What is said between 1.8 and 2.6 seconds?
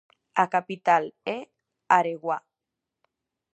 Areguá.